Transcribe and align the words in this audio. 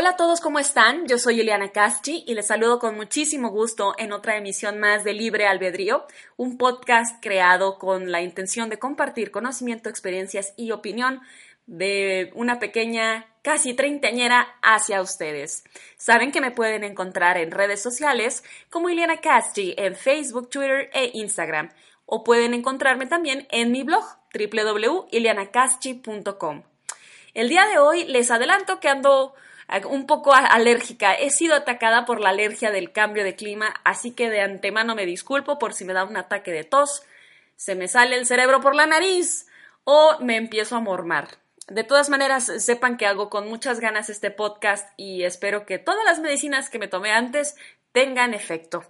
Hola 0.00 0.10
a 0.10 0.16
todos, 0.16 0.40
¿cómo 0.40 0.60
están? 0.60 1.08
Yo 1.08 1.18
soy 1.18 1.40
Eliana 1.40 1.72
Casti 1.72 2.22
y 2.24 2.34
les 2.34 2.46
saludo 2.46 2.78
con 2.78 2.94
muchísimo 2.94 3.50
gusto 3.50 3.96
en 3.98 4.12
otra 4.12 4.36
emisión 4.36 4.78
más 4.78 5.02
de 5.02 5.12
Libre 5.12 5.48
Albedrío, 5.48 6.06
un 6.36 6.56
podcast 6.56 7.20
creado 7.20 7.80
con 7.80 8.12
la 8.12 8.22
intención 8.22 8.68
de 8.68 8.78
compartir 8.78 9.32
conocimiento, 9.32 9.88
experiencias 9.88 10.54
y 10.56 10.70
opinión 10.70 11.20
de 11.66 12.30
una 12.36 12.60
pequeña, 12.60 13.26
casi 13.42 13.74
treintañera 13.74 14.46
hacia 14.62 15.02
ustedes. 15.02 15.64
Saben 15.96 16.30
que 16.30 16.40
me 16.40 16.52
pueden 16.52 16.84
encontrar 16.84 17.36
en 17.36 17.50
redes 17.50 17.82
sociales 17.82 18.44
como 18.70 18.90
Eliana 18.90 19.20
Casti 19.20 19.74
en 19.76 19.96
Facebook, 19.96 20.48
Twitter 20.48 20.90
e 20.92 21.10
Instagram, 21.14 21.70
o 22.06 22.22
pueden 22.22 22.54
encontrarme 22.54 23.06
también 23.06 23.48
en 23.50 23.72
mi 23.72 23.82
blog 23.82 24.04
www.ilianacaschi.com. 24.32 26.62
El 27.34 27.48
día 27.48 27.66
de 27.66 27.78
hoy 27.78 28.04
les 28.04 28.30
adelanto 28.30 28.78
que 28.78 28.88
ando 28.88 29.34
un 29.88 30.06
poco 30.06 30.34
alérgica. 30.34 31.14
He 31.14 31.30
sido 31.30 31.54
atacada 31.54 32.04
por 32.04 32.20
la 32.20 32.30
alergia 32.30 32.70
del 32.70 32.92
cambio 32.92 33.24
de 33.24 33.36
clima, 33.36 33.74
así 33.84 34.12
que 34.12 34.30
de 34.30 34.40
antemano 34.40 34.94
me 34.94 35.06
disculpo 35.06 35.58
por 35.58 35.74
si 35.74 35.84
me 35.84 35.92
da 35.92 36.04
un 36.04 36.16
ataque 36.16 36.50
de 36.50 36.64
tos, 36.64 37.02
se 37.56 37.74
me 37.74 37.88
sale 37.88 38.16
el 38.16 38.26
cerebro 38.26 38.60
por 38.60 38.74
la 38.74 38.86
nariz 38.86 39.46
o 39.84 40.16
me 40.20 40.36
empiezo 40.36 40.76
a 40.76 40.80
mormar. 40.80 41.28
De 41.66 41.84
todas 41.84 42.08
maneras, 42.08 42.50
sepan 42.58 42.96
que 42.96 43.04
hago 43.04 43.28
con 43.28 43.48
muchas 43.48 43.78
ganas 43.78 44.08
este 44.08 44.30
podcast 44.30 44.88
y 44.96 45.24
espero 45.24 45.66
que 45.66 45.78
todas 45.78 46.04
las 46.04 46.20
medicinas 46.20 46.70
que 46.70 46.78
me 46.78 46.88
tomé 46.88 47.10
antes 47.10 47.56
tengan 47.92 48.32
efecto. 48.32 48.84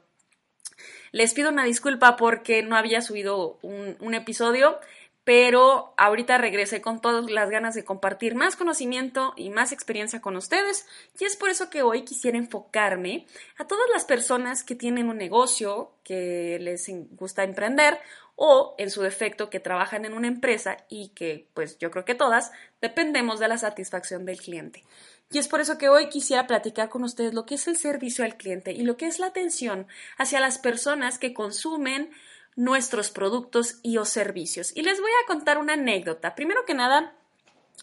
Les 1.10 1.34
pido 1.34 1.50
una 1.50 1.64
disculpa 1.64 2.16
porque 2.16 2.62
no 2.62 2.76
había 2.76 3.00
subido 3.00 3.58
un, 3.62 4.14
episodio 4.14 4.78
pero 5.28 5.92
ahorita 5.98 6.38
regresé 6.38 6.80
con 6.80 7.02
todas 7.02 7.30
las 7.30 7.50
ganas 7.50 7.74
de 7.74 7.84
compartir 7.84 8.34
más 8.34 8.56
conocimiento 8.56 9.34
y 9.36 9.50
más 9.50 9.72
experiencia 9.72 10.22
con 10.22 10.36
ustedes 10.36 10.86
y 11.20 11.26
es 11.26 11.36
por 11.36 11.50
eso 11.50 11.68
que 11.68 11.82
hoy 11.82 12.02
quisiera 12.02 12.38
enfocarme 12.38 13.26
a 13.58 13.66
todas 13.66 13.84
las 13.92 14.06
personas 14.06 14.64
que 14.64 14.74
tienen 14.74 15.10
un 15.10 15.18
negocio, 15.18 15.92
que 16.02 16.56
les 16.62 16.86
gusta 17.10 17.44
emprender 17.44 17.98
o 18.36 18.74
en 18.78 18.90
su 18.90 19.02
defecto 19.02 19.50
que 19.50 19.60
trabajan 19.60 20.06
en 20.06 20.14
una 20.14 20.28
empresa 20.28 20.78
y 20.88 21.08
que 21.08 21.46
pues 21.52 21.76
yo 21.76 21.90
creo 21.90 22.06
que 22.06 22.14
todas 22.14 22.50
dependemos 22.80 23.38
de 23.38 23.48
la 23.48 23.58
satisfacción 23.58 24.24
del 24.24 24.40
cliente. 24.40 24.82
Y 25.30 25.36
es 25.36 25.46
por 25.46 25.60
eso 25.60 25.76
que 25.76 25.90
hoy 25.90 26.08
quisiera 26.08 26.46
platicar 26.46 26.88
con 26.88 27.04
ustedes 27.04 27.34
lo 27.34 27.44
que 27.44 27.56
es 27.56 27.68
el 27.68 27.76
servicio 27.76 28.24
al 28.24 28.38
cliente 28.38 28.72
y 28.72 28.80
lo 28.80 28.96
que 28.96 29.04
es 29.04 29.18
la 29.18 29.26
atención 29.26 29.88
hacia 30.16 30.40
las 30.40 30.56
personas 30.56 31.18
que 31.18 31.34
consumen 31.34 32.10
nuestros 32.58 33.12
productos 33.12 33.78
y 33.84 33.98
o 33.98 34.04
servicios. 34.04 34.76
Y 34.76 34.82
les 34.82 35.00
voy 35.00 35.10
a 35.10 35.26
contar 35.28 35.58
una 35.58 35.74
anécdota. 35.74 36.34
Primero 36.34 36.64
que 36.66 36.74
nada, 36.74 37.14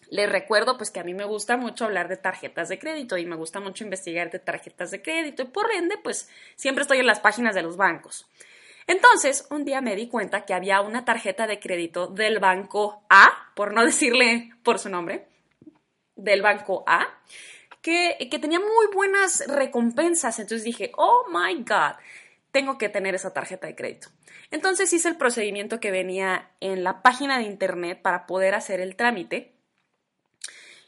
les 0.10 0.30
recuerdo 0.30 0.76
pues 0.76 0.92
que 0.92 1.00
a 1.00 1.06
mí 1.06 1.14
me 1.14 1.24
gusta 1.24 1.56
mucho 1.56 1.86
hablar 1.86 2.10
de 2.10 2.18
tarjetas 2.18 2.68
de 2.68 2.78
crédito 2.78 3.18
y 3.18 3.26
me 3.26 3.38
gusta 3.38 3.62
mucho 3.62 3.86
investigar 3.86 4.30
de 4.32 4.40
tarjetas 4.40 4.92
de 4.92 5.02
crédito 5.02 5.44
y 5.44 5.46
por 5.46 5.72
ende 5.72 5.96
pues 6.04 6.30
siempre 6.58 6.82
estoy 6.82 6.98
en 6.98 7.08
las 7.08 7.22
páginas 7.22 7.56
de 7.56 7.62
los 7.62 7.78
bancos. 7.78 8.30
Entonces, 8.86 9.48
un 9.50 9.64
día 9.64 9.80
me 9.80 9.96
di 9.96 10.10
cuenta 10.10 10.44
que 10.44 10.54
había 10.54 10.82
una 10.82 11.06
tarjeta 11.06 11.48
de 11.48 11.62
crédito 11.62 12.08
del 12.08 12.40
banco 12.40 13.06
A, 13.10 13.30
por 13.56 13.74
no 13.74 13.86
decirle 13.86 14.52
por 14.62 14.78
su 14.78 14.90
nombre, 14.90 15.26
del 16.18 16.42
banco 16.42 16.84
A, 16.86 17.08
que, 17.82 18.28
que 18.30 18.40
tenía 18.40 18.60
muy 18.60 18.88
buenas 18.94 19.48
recompensas. 19.48 20.38
Entonces 20.38 20.66
dije, 20.66 20.92
oh 20.98 21.28
my 21.30 21.64
God, 21.64 21.96
tengo 22.56 22.78
que 22.78 22.88
tener 22.88 23.16
esa 23.16 23.34
tarjeta 23.34 23.68
de 23.68 23.76
crédito. 23.76 24.08
Entonces 24.50 24.94
hice 24.94 25.10
el 25.10 25.18
procedimiento 25.18 25.82
que 25.82 25.92
venía 25.92 26.52
en 26.62 26.86
la 26.86 27.02
página 27.02 27.38
de 27.38 27.44
internet 27.44 28.02
para 28.02 28.26
poder 28.26 28.56
hacer 28.56 28.80
el 28.80 28.96
trámite. 28.96 29.52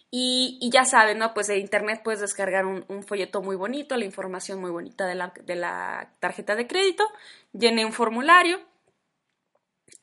Y, 0.10 0.70
ya 0.72 0.86
saben, 0.86 1.18
¿no? 1.18 1.34
Pues 1.34 1.48
de 1.48 1.58
internet 1.58 2.00
puedes 2.06 2.22
descargar 2.22 2.66
un, 2.66 3.04
folleto 3.04 3.42
muy 3.42 3.58
bonito, 3.58 3.98
la 3.98 4.06
información 4.06 4.62
muy 4.62 4.72
bonita 4.72 5.08
de 5.08 5.16
la, 5.16 5.34
de 5.44 5.56
la 5.56 6.14
tarjeta 6.22 6.56
de 6.56 6.68
crédito. 6.68 7.04
Llené 7.52 7.84
un 7.84 7.92
formulario, 7.92 8.62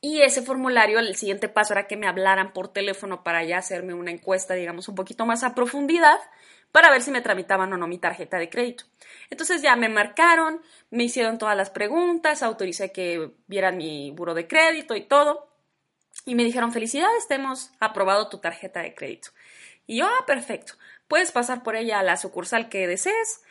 y 0.01 0.21
ese 0.21 0.43
formulario, 0.43 0.99
el 0.99 1.15
siguiente 1.15 1.49
paso 1.49 1.73
era 1.73 1.87
que 1.87 1.97
me 1.97 2.05
hablaran 2.05 2.53
por 2.53 2.67
teléfono 2.67 3.23
para 3.23 3.43
ya 3.43 3.57
hacerme 3.57 3.95
una 3.95 4.11
encuesta, 4.11 4.53
digamos, 4.53 4.87
un 4.87 4.93
poquito 4.93 5.25
más 5.25 5.43
a 5.43 5.55
profundidad 5.55 6.19
para 6.75 6.89
ver 6.89 7.01
si 7.01 7.09
me 7.09 7.21
tramitaban 7.21 7.71
o 7.71 7.77
no 7.77 7.87
mi 7.87 7.99
tarjeta 7.99 8.37
de 8.37 8.49
crédito. 8.49 8.83
Entonces 9.29 9.61
ya 9.61 9.77
me 9.77 9.87
marcaron, 9.87 10.61
me 10.89 11.05
hicieron 11.05 11.37
todas 11.37 11.55
las 11.55 11.69
preguntas, 11.69 12.43
autoricé 12.43 12.91
que 12.91 13.31
vieran 13.47 13.77
mi 13.77 14.11
buro 14.11 14.33
de 14.33 14.45
crédito 14.45 14.93
y 14.93 15.03
todo. 15.03 15.47
Y 16.25 16.35
me 16.35 16.43
dijeron, 16.43 16.73
felicidades, 16.73 17.29
te 17.29 17.35
hemos 17.35 17.71
aprobado 17.79 18.27
tu 18.27 18.39
tarjeta 18.39 18.81
de 18.81 18.93
crédito. 18.93 19.29
Y 19.87 19.99
yo, 19.99 20.05
ah, 20.05 20.25
perfecto. 20.27 20.73
Puedes 21.07 21.31
pasar 21.31 21.63
por 21.63 21.77
ella 21.77 21.99
a 21.99 22.03
la 22.03 22.17
sucursal 22.17 22.67
que 22.67 22.87
desees 22.87 23.41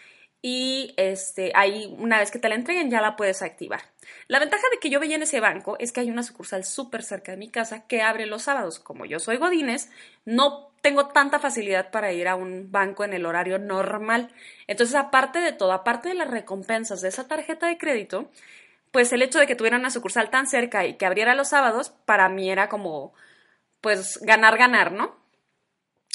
y 0.42 0.92
este, 0.98 1.50
ahí 1.54 1.96
una 1.98 2.18
vez 2.18 2.30
que 2.30 2.38
te 2.38 2.50
la 2.50 2.56
entreguen 2.56 2.90
ya 2.90 3.00
la 3.00 3.16
puedes 3.16 3.40
activar. 3.40 3.80
La 4.28 4.38
ventaja 4.38 4.64
de 4.70 4.78
que 4.80 4.90
yo 4.90 5.00
veía 5.00 5.16
en 5.16 5.22
ese 5.22 5.40
banco 5.40 5.78
es 5.78 5.92
que 5.92 6.00
hay 6.00 6.10
una 6.10 6.24
sucursal 6.24 6.64
súper 6.64 7.02
cerca 7.02 7.32
de 7.32 7.38
mi 7.38 7.48
casa 7.48 7.86
que 7.86 8.02
abre 8.02 8.26
los 8.26 8.42
sábados. 8.42 8.80
Como 8.80 9.06
yo 9.06 9.18
soy 9.18 9.38
Godines, 9.38 9.88
no 10.26 10.73
tengo 10.84 11.06
tanta 11.06 11.38
facilidad 11.38 11.90
para 11.90 12.12
ir 12.12 12.28
a 12.28 12.36
un 12.36 12.70
banco 12.70 13.04
en 13.04 13.14
el 13.14 13.24
horario 13.24 13.58
normal. 13.58 14.30
Entonces, 14.66 14.94
aparte 14.94 15.38
de 15.38 15.52
todo, 15.52 15.72
aparte 15.72 16.10
de 16.10 16.14
las 16.14 16.30
recompensas 16.30 17.00
de 17.00 17.08
esa 17.08 17.26
tarjeta 17.26 17.68
de 17.68 17.78
crédito, 17.78 18.30
pues 18.90 19.10
el 19.14 19.22
hecho 19.22 19.38
de 19.38 19.46
que 19.46 19.56
tuviera 19.56 19.78
una 19.78 19.88
sucursal 19.88 20.28
tan 20.28 20.46
cerca 20.46 20.84
y 20.84 20.98
que 20.98 21.06
abriera 21.06 21.34
los 21.34 21.48
sábados, 21.48 21.88
para 21.88 22.28
mí 22.28 22.50
era 22.50 22.68
como, 22.68 23.14
pues, 23.80 24.18
ganar, 24.20 24.58
ganar, 24.58 24.92
¿no? 24.92 25.16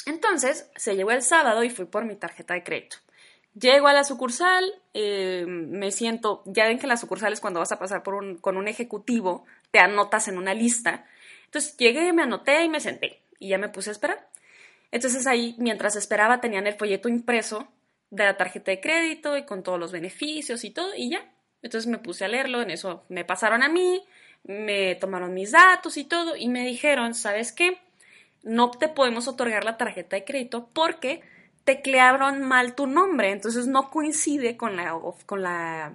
Entonces, 0.06 0.70
se 0.76 0.94
llegó 0.94 1.10
el 1.10 1.22
sábado 1.22 1.64
y 1.64 1.70
fui 1.70 1.86
por 1.86 2.04
mi 2.04 2.14
tarjeta 2.14 2.54
de 2.54 2.62
crédito. 2.62 2.98
Llego 3.54 3.88
a 3.88 3.92
la 3.92 4.04
sucursal, 4.04 4.64
eh, 4.94 5.46
me 5.48 5.90
siento, 5.90 6.44
ya 6.46 6.66
ven 6.66 6.78
que 6.78 6.86
las 6.86 7.00
sucursales 7.00 7.40
cuando 7.40 7.58
vas 7.58 7.72
a 7.72 7.80
pasar 7.80 8.04
por 8.04 8.40
con 8.40 8.56
un 8.56 8.68
ejecutivo, 8.68 9.44
te 9.72 9.80
anotas 9.80 10.28
en 10.28 10.38
una 10.38 10.54
lista. 10.54 11.06
Entonces 11.46 11.76
llegué, 11.76 12.12
me 12.12 12.22
anoté 12.22 12.62
y 12.62 12.68
me 12.68 12.78
senté 12.78 13.20
y 13.40 13.48
ya 13.48 13.58
me 13.58 13.68
puse 13.68 13.90
a 13.90 13.94
esperar. 13.94 14.29
Entonces 14.92 15.26
ahí, 15.26 15.54
mientras 15.58 15.96
esperaba, 15.96 16.40
tenían 16.40 16.66
el 16.66 16.74
folleto 16.74 17.08
impreso 17.08 17.68
de 18.10 18.24
la 18.24 18.36
tarjeta 18.36 18.70
de 18.70 18.80
crédito 18.80 19.36
y 19.36 19.44
con 19.44 19.62
todos 19.62 19.78
los 19.78 19.92
beneficios 19.92 20.64
y 20.64 20.70
todo, 20.70 20.94
y 20.96 21.10
ya. 21.10 21.32
Entonces 21.62 21.90
me 21.90 21.98
puse 21.98 22.24
a 22.24 22.28
leerlo, 22.28 22.62
en 22.62 22.70
eso 22.70 23.04
me 23.08 23.24
pasaron 23.24 23.62
a 23.62 23.68
mí, 23.68 24.02
me 24.44 24.94
tomaron 24.96 25.34
mis 25.34 25.52
datos 25.52 25.96
y 25.96 26.04
todo, 26.04 26.36
y 26.36 26.48
me 26.48 26.66
dijeron, 26.66 27.14
¿sabes 27.14 27.52
qué? 27.52 27.78
No 28.42 28.70
te 28.70 28.88
podemos 28.88 29.28
otorgar 29.28 29.64
la 29.64 29.76
tarjeta 29.76 30.16
de 30.16 30.24
crédito 30.24 30.70
porque 30.72 31.22
teclearon 31.64 32.42
mal 32.42 32.74
tu 32.74 32.86
nombre, 32.86 33.30
entonces 33.30 33.66
no 33.66 33.90
coincide 33.90 34.56
con 34.56 34.76
la, 34.76 34.98
con 35.26 35.42
la 35.42 35.92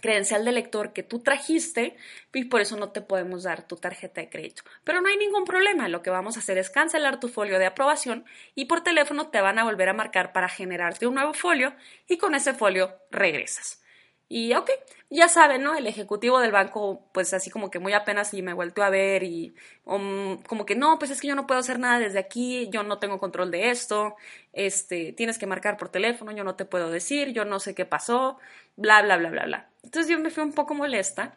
credencial 0.00 0.44
de 0.44 0.52
lector 0.52 0.92
que 0.92 1.02
tú 1.02 1.20
trajiste 1.20 1.96
y 2.32 2.44
por 2.44 2.60
eso 2.60 2.76
no 2.76 2.90
te 2.90 3.00
podemos 3.00 3.44
dar 3.44 3.66
tu 3.66 3.76
tarjeta 3.76 4.20
de 4.20 4.28
crédito. 4.28 4.62
Pero 4.84 5.00
no 5.00 5.08
hay 5.08 5.16
ningún 5.16 5.44
problema, 5.44 5.88
lo 5.88 6.02
que 6.02 6.10
vamos 6.10 6.36
a 6.36 6.40
hacer 6.40 6.58
es 6.58 6.70
cancelar 6.70 7.20
tu 7.20 7.28
folio 7.28 7.58
de 7.58 7.66
aprobación 7.66 8.24
y 8.54 8.64
por 8.64 8.82
teléfono 8.82 9.28
te 9.28 9.40
van 9.40 9.58
a 9.58 9.64
volver 9.64 9.88
a 9.88 9.94
marcar 9.94 10.32
para 10.32 10.48
generarte 10.48 11.06
un 11.06 11.14
nuevo 11.14 11.34
folio 11.34 11.74
y 12.08 12.18
con 12.18 12.34
ese 12.34 12.54
folio 12.54 12.96
regresas. 13.10 13.83
Y 14.28 14.54
ok, 14.54 14.70
ya 15.10 15.28
saben, 15.28 15.62
¿no? 15.62 15.76
El 15.76 15.86
ejecutivo 15.86 16.40
del 16.40 16.50
banco, 16.50 17.08
pues 17.12 17.34
así 17.34 17.50
como 17.50 17.70
que 17.70 17.78
muy 17.78 17.92
apenas 17.92 18.32
y 18.34 18.42
me 18.42 18.54
vuelto 18.54 18.82
a 18.82 18.90
ver 18.90 19.22
y 19.22 19.54
um, 19.84 20.42
como 20.44 20.64
que 20.66 20.74
no, 20.74 20.98
pues 20.98 21.10
es 21.10 21.20
que 21.20 21.28
yo 21.28 21.34
no 21.34 21.46
puedo 21.46 21.60
hacer 21.60 21.78
nada 21.78 21.98
desde 21.98 22.18
aquí, 22.18 22.68
yo 22.70 22.82
no 22.82 22.98
tengo 22.98 23.18
control 23.18 23.50
de 23.50 23.70
esto, 23.70 24.16
este, 24.52 25.12
tienes 25.12 25.38
que 25.38 25.46
marcar 25.46 25.76
por 25.76 25.90
teléfono, 25.90 26.32
yo 26.32 26.42
no 26.42 26.56
te 26.56 26.64
puedo 26.64 26.90
decir, 26.90 27.32
yo 27.32 27.44
no 27.44 27.60
sé 27.60 27.74
qué 27.74 27.84
pasó, 27.84 28.38
bla, 28.76 29.02
bla, 29.02 29.18
bla, 29.18 29.30
bla, 29.30 29.44
bla. 29.44 29.68
Entonces 29.82 30.10
yo 30.10 30.18
me 30.18 30.30
fui 30.30 30.42
un 30.42 30.52
poco 30.52 30.74
molesta 30.74 31.36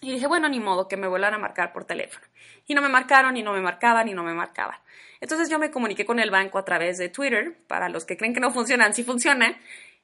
y 0.00 0.12
dije, 0.12 0.26
bueno, 0.26 0.48
ni 0.48 0.60
modo, 0.60 0.88
que 0.88 0.96
me 0.96 1.08
vuelvan 1.08 1.34
a 1.34 1.38
marcar 1.38 1.72
por 1.72 1.84
teléfono. 1.84 2.26
Y 2.66 2.74
no 2.74 2.82
me 2.82 2.88
marcaron, 2.88 3.36
y 3.36 3.42
no 3.42 3.52
me 3.52 3.60
marcaban, 3.60 4.08
y 4.08 4.14
no 4.14 4.22
me 4.22 4.34
marcaban. 4.34 4.76
Entonces 5.20 5.48
yo 5.48 5.58
me 5.58 5.70
comuniqué 5.70 6.04
con 6.04 6.18
el 6.18 6.30
banco 6.30 6.58
a 6.58 6.64
través 6.64 6.98
de 6.98 7.08
Twitter, 7.08 7.56
para 7.66 7.88
los 7.88 8.04
que 8.04 8.16
creen 8.16 8.34
que 8.34 8.40
no 8.40 8.50
funcionan, 8.50 8.92
sí 8.94 9.04
funciona, 9.04 9.58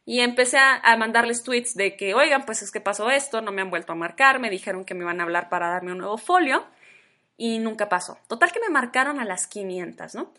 y 0.04 0.20
empecé 0.20 0.58
a, 0.58 0.96
mandarles 0.96 1.44
tweets 1.44 1.74
de 1.74 1.96
que, 1.96 2.14
oigan, 2.14 2.44
pues 2.44 2.62
es 2.62 2.72
que 2.72 2.80
pasó 2.80 3.10
esto, 3.10 3.40
no 3.40 3.52
me 3.52 3.62
han 3.62 3.70
vuelto 3.70 3.92
a 3.92 3.96
marcar, 3.96 4.40
me 4.40 4.50
dijeron 4.50 4.84
que 4.84 4.94
me 4.94 5.02
iban 5.02 5.20
a 5.20 5.22
hablar 5.22 5.48
para 5.48 5.68
darme 5.68 5.92
un 5.92 5.98
nuevo 5.98 6.18
folio 6.18 6.66
y 7.36 7.60
nunca 7.60 7.88
pasó. 7.88 8.18
Total 8.26 8.50
que 8.50 8.60
me 8.60 8.68
marcaron 8.68 9.20
a 9.20 9.24
las 9.24 9.46
500, 9.46 10.14
¿no? 10.14 10.32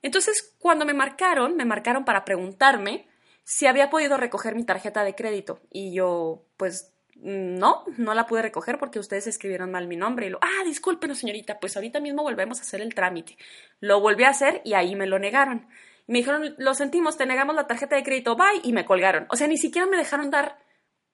Entonces, 0.00 0.54
cuando 0.58 0.84
me 0.84 0.94
marcaron, 0.94 1.56
me 1.56 1.64
marcaron 1.64 2.04
para 2.04 2.24
preguntarme 2.24 3.06
si 3.42 3.66
había 3.66 3.90
podido 3.90 4.16
recoger 4.16 4.54
mi 4.54 4.64
tarjeta 4.64 5.04
de 5.04 5.14
crédito. 5.14 5.60
Y 5.70 5.94
yo, 5.94 6.44
pues, 6.56 6.92
no, 7.16 7.84
no 7.96 8.14
la 8.14 8.26
pude 8.26 8.42
recoger 8.42 8.78
porque 8.78 8.98
ustedes 8.98 9.26
escribieron 9.26 9.70
mal 9.70 9.86
mi 9.86 9.96
nombre. 9.96 10.26
Y 10.26 10.30
lo, 10.30 10.38
ah, 10.42 10.64
discúlpenos, 10.64 11.18
señorita, 11.18 11.60
pues 11.60 11.76
ahorita 11.76 12.00
mismo 12.00 12.22
volvemos 12.22 12.58
a 12.58 12.62
hacer 12.62 12.80
el 12.80 12.94
trámite. 12.94 13.36
Lo 13.80 14.00
volví 14.00 14.24
a 14.24 14.30
hacer 14.30 14.60
y 14.64 14.74
ahí 14.74 14.94
me 14.94 15.06
lo 15.06 15.18
negaron 15.18 15.66
me 16.06 16.18
dijeron, 16.18 16.54
lo 16.58 16.74
sentimos, 16.74 17.16
te 17.16 17.26
negamos 17.26 17.54
la 17.54 17.66
tarjeta 17.66 17.96
de 17.96 18.02
crédito, 18.02 18.36
bye, 18.36 18.60
y 18.62 18.72
me 18.72 18.84
colgaron. 18.84 19.26
O 19.30 19.36
sea, 19.36 19.46
ni 19.46 19.56
siquiera 19.56 19.86
me 19.86 19.96
dejaron 19.96 20.30
dar, 20.30 20.58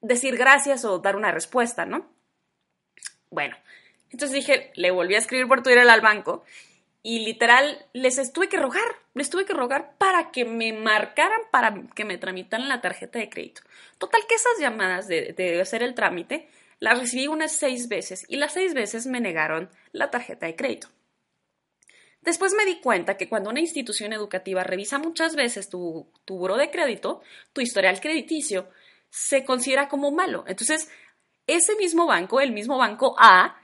decir 0.00 0.36
gracias 0.36 0.84
o 0.84 0.98
dar 0.98 1.16
una 1.16 1.30
respuesta, 1.30 1.86
¿no? 1.86 2.10
Bueno, 3.30 3.56
entonces 4.10 4.32
dije, 4.32 4.72
le 4.74 4.90
volví 4.90 5.14
a 5.14 5.18
escribir 5.18 5.46
por 5.46 5.62
Twitter 5.62 5.88
al 5.88 6.00
banco 6.00 6.44
y 7.02 7.20
literal 7.20 7.86
les 7.92 8.32
tuve 8.32 8.48
que 8.48 8.56
rogar, 8.56 8.82
les 9.14 9.30
tuve 9.30 9.44
que 9.44 9.54
rogar 9.54 9.94
para 9.96 10.30
que 10.32 10.44
me 10.44 10.72
marcaran, 10.72 11.40
para 11.50 11.74
que 11.94 12.04
me 12.04 12.18
tramitaran 12.18 12.68
la 12.68 12.80
tarjeta 12.80 13.18
de 13.18 13.30
crédito. 13.30 13.62
Total 13.98 14.22
que 14.28 14.34
esas 14.34 14.58
llamadas 14.58 15.06
de, 15.06 15.32
de 15.32 15.60
hacer 15.60 15.82
el 15.82 15.94
trámite 15.94 16.48
las 16.80 16.98
recibí 16.98 17.28
unas 17.28 17.52
seis 17.52 17.88
veces 17.88 18.26
y 18.28 18.36
las 18.36 18.52
seis 18.52 18.74
veces 18.74 19.06
me 19.06 19.20
negaron 19.20 19.70
la 19.92 20.10
tarjeta 20.10 20.46
de 20.46 20.56
crédito. 20.56 20.88
Después 22.22 22.52
me 22.54 22.66
di 22.66 22.80
cuenta 22.80 23.16
que 23.16 23.28
cuando 23.28 23.50
una 23.50 23.60
institución 23.60 24.12
educativa 24.12 24.62
revisa 24.62 24.98
muchas 24.98 25.36
veces 25.36 25.68
tu, 25.68 26.12
tu 26.24 26.36
buro 26.36 26.56
de 26.56 26.70
crédito, 26.70 27.22
tu 27.52 27.60
historial 27.60 28.00
crediticio, 28.00 28.68
se 29.08 29.44
considera 29.44 29.88
como 29.88 30.12
malo. 30.12 30.44
Entonces, 30.46 30.90
ese 31.46 31.74
mismo 31.76 32.06
banco, 32.06 32.40
el 32.40 32.52
mismo 32.52 32.78
banco 32.78 33.16
A, 33.18 33.56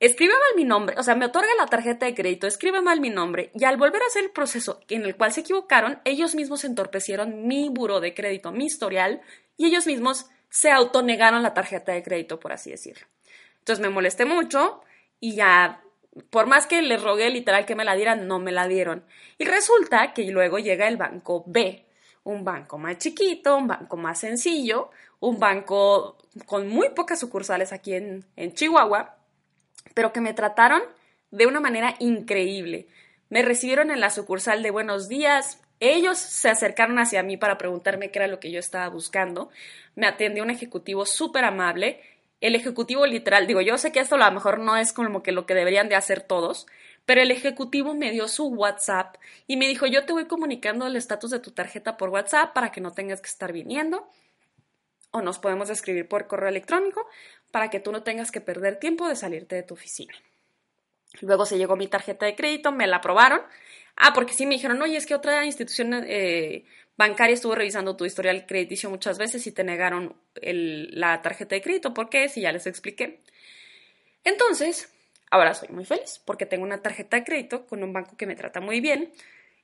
escribe 0.00 0.32
mal 0.32 0.56
mi 0.56 0.64
nombre, 0.64 0.96
o 0.98 1.02
sea, 1.02 1.14
me 1.14 1.26
otorga 1.26 1.48
la 1.58 1.66
tarjeta 1.66 2.06
de 2.06 2.14
crédito, 2.14 2.46
escribe 2.46 2.80
mal 2.80 3.00
mi 3.00 3.10
nombre 3.10 3.50
y 3.54 3.64
al 3.64 3.76
volver 3.76 4.02
a 4.02 4.06
hacer 4.06 4.24
el 4.24 4.30
proceso 4.30 4.80
en 4.88 5.04
el 5.04 5.16
cual 5.16 5.32
se 5.32 5.40
equivocaron, 5.40 6.00
ellos 6.04 6.34
mismos 6.34 6.64
entorpecieron 6.64 7.46
mi 7.46 7.68
buro 7.68 8.00
de 8.00 8.14
crédito, 8.14 8.52
mi 8.52 8.66
historial 8.66 9.22
y 9.56 9.66
ellos 9.66 9.86
mismos 9.86 10.26
se 10.50 10.70
autonegaron 10.70 11.42
la 11.42 11.54
tarjeta 11.54 11.92
de 11.92 12.02
crédito, 12.02 12.38
por 12.38 12.52
así 12.52 12.70
decirlo. 12.70 13.06
Entonces 13.58 13.82
me 13.82 13.88
molesté 13.88 14.24
mucho 14.24 14.82
y 15.20 15.36
ya, 15.36 15.82
por 16.30 16.46
más 16.46 16.66
que 16.66 16.82
les 16.82 17.02
rogué 17.02 17.30
literal 17.30 17.66
que 17.66 17.74
me 17.74 17.84
la 17.84 17.94
dieran, 17.94 18.26
no 18.26 18.38
me 18.38 18.52
la 18.52 18.68
dieron. 18.68 19.04
Y 19.38 19.44
resulta 19.44 20.12
que 20.12 20.24
luego 20.30 20.58
llega 20.58 20.88
el 20.88 20.96
banco 20.96 21.44
B, 21.46 21.84
un 22.22 22.44
banco 22.44 22.78
más 22.78 22.98
chiquito, 22.98 23.56
un 23.56 23.66
banco 23.66 23.96
más 23.96 24.20
sencillo, 24.20 24.90
un 25.20 25.38
banco 25.38 26.18
con 26.46 26.68
muy 26.68 26.90
pocas 26.90 27.20
sucursales 27.20 27.72
aquí 27.72 27.94
en, 27.94 28.24
en 28.36 28.52
Chihuahua, 28.52 29.16
pero 29.94 30.12
que 30.12 30.20
me 30.20 30.34
trataron 30.34 30.82
de 31.30 31.46
una 31.46 31.60
manera 31.60 31.94
increíble. 31.98 32.88
Me 33.28 33.42
recibieron 33.42 33.90
en 33.90 34.00
la 34.00 34.10
sucursal 34.10 34.62
de 34.62 34.70
buenos 34.70 35.08
días, 35.08 35.60
ellos 35.80 36.18
se 36.18 36.48
acercaron 36.48 36.98
hacia 36.98 37.22
mí 37.22 37.36
para 37.36 37.58
preguntarme 37.58 38.10
qué 38.10 38.20
era 38.20 38.28
lo 38.28 38.40
que 38.40 38.50
yo 38.50 38.58
estaba 38.58 38.88
buscando. 38.88 39.50
Me 39.96 40.06
atendió 40.06 40.42
un 40.42 40.50
ejecutivo 40.50 41.04
súper 41.04 41.44
amable. 41.44 42.00
El 42.40 42.54
ejecutivo 42.54 43.06
literal, 43.06 43.46
digo, 43.46 43.60
yo 43.60 43.78
sé 43.78 43.92
que 43.92 44.00
esto 44.00 44.16
a 44.16 44.18
lo 44.18 44.30
mejor 44.32 44.58
no 44.58 44.76
es 44.76 44.92
como 44.92 45.22
que 45.22 45.32
lo 45.32 45.46
que 45.46 45.54
deberían 45.54 45.88
de 45.88 45.94
hacer 45.94 46.20
todos, 46.20 46.66
pero 47.06 47.22
el 47.22 47.30
ejecutivo 47.30 47.94
me 47.94 48.10
dio 48.10 48.28
su 48.28 48.46
WhatsApp 48.46 49.16
y 49.46 49.56
me 49.56 49.66
dijo, 49.66 49.86
yo 49.86 50.04
te 50.04 50.12
voy 50.12 50.26
comunicando 50.26 50.86
el 50.86 50.96
estatus 50.96 51.30
de 51.30 51.40
tu 51.40 51.52
tarjeta 51.52 51.96
por 51.96 52.10
WhatsApp 52.10 52.52
para 52.52 52.70
que 52.72 52.80
no 52.80 52.92
tengas 52.92 53.20
que 53.20 53.28
estar 53.28 53.52
viniendo 53.52 54.08
o 55.10 55.22
nos 55.22 55.38
podemos 55.38 55.70
escribir 55.70 56.08
por 56.08 56.26
correo 56.26 56.48
electrónico 56.48 57.06
para 57.52 57.70
que 57.70 57.78
tú 57.78 57.92
no 57.92 58.02
tengas 58.02 58.32
que 58.32 58.40
perder 58.40 58.80
tiempo 58.80 59.08
de 59.08 59.14
salirte 59.14 59.54
de 59.54 59.62
tu 59.62 59.74
oficina. 59.74 60.12
Luego 61.20 61.46
se 61.46 61.56
llegó 61.56 61.76
mi 61.76 61.86
tarjeta 61.86 62.26
de 62.26 62.34
crédito, 62.34 62.72
me 62.72 62.88
la 62.88 62.96
aprobaron. 62.96 63.40
Ah, 63.96 64.12
porque 64.12 64.32
sí 64.32 64.44
me 64.44 64.56
dijeron, 64.56 64.82
oye, 64.82 64.96
es 64.96 65.06
que 65.06 65.14
otra 65.14 65.44
institución 65.44 65.94
eh, 66.06 66.64
bancaria 66.96 67.34
estuvo 67.34 67.54
revisando 67.54 67.96
tu 67.96 68.04
historial 68.04 68.46
crediticio 68.46 68.90
muchas 68.90 69.18
veces 69.18 69.46
y 69.46 69.52
te 69.52 69.64
negaron 69.64 70.16
la 70.42 71.22
tarjeta 71.22 71.54
de 71.54 71.62
crédito. 71.62 71.94
¿Por 71.94 72.08
qué? 72.08 72.28
Si 72.28 72.40
ya 72.40 72.52
les 72.52 72.66
expliqué. 72.66 73.22
Entonces, 74.24 74.92
ahora 75.30 75.54
soy 75.54 75.68
muy 75.68 75.84
feliz 75.84 76.20
porque 76.24 76.46
tengo 76.46 76.64
una 76.64 76.82
tarjeta 76.82 77.16
de 77.16 77.24
crédito 77.24 77.66
con 77.66 77.82
un 77.82 77.92
banco 77.92 78.16
que 78.16 78.26
me 78.26 78.36
trata 78.36 78.60
muy 78.60 78.80
bien. 78.80 79.12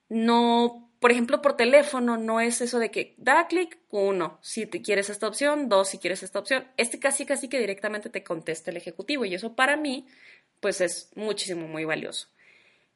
No 0.08 0.90
por 1.00 1.10
ejemplo, 1.10 1.40
por 1.40 1.56
teléfono 1.56 2.18
no 2.18 2.40
es 2.40 2.60
eso 2.60 2.78
de 2.78 2.90
que 2.90 3.14
da 3.16 3.46
clic, 3.48 3.78
uno, 3.90 4.38
si 4.42 4.66
quieres 4.66 5.08
esta 5.08 5.26
opción, 5.26 5.70
dos, 5.70 5.88
si 5.88 5.98
quieres 5.98 6.22
esta 6.22 6.38
opción. 6.38 6.68
Este 6.76 7.00
casi, 7.00 7.24
casi 7.24 7.48
que 7.48 7.58
directamente 7.58 8.10
te 8.10 8.22
contesta 8.22 8.70
el 8.70 8.76
ejecutivo 8.76 9.24
y 9.24 9.34
eso 9.34 9.56
para 9.56 9.78
mí, 9.78 10.06
pues 10.60 10.82
es 10.82 11.10
muchísimo, 11.14 11.66
muy 11.66 11.86
valioso. 11.86 12.28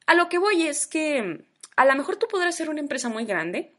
A 0.07 0.15
lo 0.15 0.29
que 0.29 0.37
voy 0.37 0.67
es 0.67 0.87
que 0.87 1.47
a 1.77 1.85
lo 1.87 1.95
mejor 1.95 2.17
tú 2.17 2.29
podrás 2.29 2.55
ser 2.55 2.69
una 2.69 2.81
empresa 2.81 3.09
muy 3.09 3.25
grande, 3.25 3.73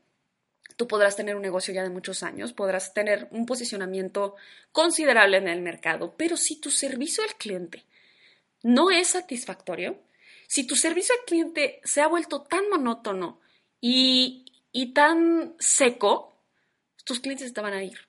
tú 0.75 0.87
podrás 0.87 1.15
tener 1.15 1.35
un 1.35 1.41
negocio 1.41 1.73
ya 1.73 1.83
de 1.83 1.89
muchos 1.89 2.23
años, 2.23 2.53
podrás 2.53 2.93
tener 2.93 3.27
un 3.31 3.45
posicionamiento 3.45 4.35
considerable 4.71 5.37
en 5.37 5.47
el 5.47 5.61
mercado, 5.61 6.15
pero 6.17 6.37
si 6.37 6.59
tu 6.59 6.71
servicio 6.71 7.23
al 7.23 7.35
cliente 7.35 7.85
no 8.63 8.91
es 8.91 9.09
satisfactorio, 9.09 9.99
si 10.47 10.65
tu 10.65 10.75
servicio 10.75 11.15
al 11.19 11.25
cliente 11.25 11.81
se 11.83 12.01
ha 12.01 12.07
vuelto 12.07 12.41
tan 12.41 12.69
monótono, 12.69 13.39
y, 13.87 14.93
tan 14.93 15.53
seco, 15.59 16.41
tus 17.03 17.19
clientes 17.19 17.53
te 17.53 17.61
van 17.61 17.73
a 17.73 17.83
ir. 17.83 17.99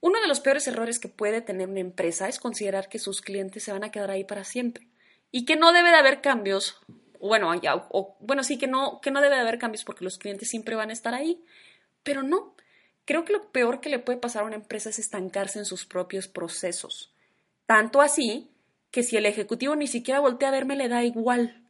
Uno 0.00 0.20
de 0.20 0.28
los 0.28 0.38
peores 0.38 0.66
errores 0.68 1.00
que 1.00 1.08
puede 1.08 1.40
tener 1.40 1.68
una 1.68 1.80
empresa 1.80 2.28
es 2.28 2.38
considerar 2.38 2.88
que 2.88 3.00
sus 3.00 3.20
clientes 3.20 3.64
se 3.64 3.72
van 3.72 3.82
a 3.82 3.90
quedar 3.90 4.12
ahí 4.12 4.22
para 4.22 4.44
siempre 4.44 4.86
y 5.32 5.44
que 5.44 5.56
no 5.56 5.72
debe 5.72 5.90
de 5.90 5.96
haber 5.96 6.20
cambios. 6.20 6.78
Bueno, 7.20 7.52
ya, 7.60 7.74
o, 7.90 8.16
bueno, 8.20 8.44
sí 8.44 8.58
que 8.58 8.68
no, 8.68 9.00
que 9.00 9.10
no 9.10 9.20
debe 9.20 9.34
de 9.34 9.40
haber 9.40 9.58
cambios 9.58 9.84
porque 9.84 10.04
los 10.04 10.18
clientes 10.18 10.48
siempre 10.48 10.76
van 10.76 10.90
a 10.90 10.92
estar 10.92 11.14
ahí, 11.14 11.44
pero 12.02 12.22
no. 12.22 12.54
Creo 13.04 13.24
que 13.24 13.32
lo 13.32 13.50
peor 13.50 13.80
que 13.80 13.88
le 13.88 13.98
puede 13.98 14.18
pasar 14.18 14.42
a 14.42 14.46
una 14.46 14.56
empresa 14.56 14.90
es 14.90 14.98
estancarse 14.98 15.58
en 15.58 15.64
sus 15.64 15.84
propios 15.84 16.28
procesos. 16.28 17.14
Tanto 17.66 18.00
así 18.00 18.50
que 18.90 19.02
si 19.02 19.16
el 19.16 19.26
ejecutivo 19.26 19.74
ni 19.74 19.86
siquiera 19.86 20.20
voltea 20.20 20.48
a 20.48 20.52
verme 20.52 20.76
le 20.76 20.88
da 20.88 21.02
igual. 21.02 21.62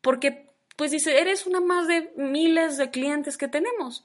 Porque 0.00 0.50
pues 0.76 0.90
dice, 0.90 1.20
eres 1.20 1.46
una 1.46 1.60
más 1.60 1.86
de 1.86 2.12
miles 2.16 2.76
de 2.76 2.90
clientes 2.90 3.36
que 3.36 3.48
tenemos. 3.48 4.04